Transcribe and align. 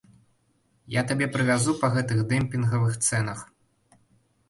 Я 0.99 1.03
табе 1.11 1.27
прывязу 1.35 1.77
па 1.83 1.91
гэтых 1.99 2.25
дэмпінгавых 2.35 3.01
цэнах. 3.07 3.49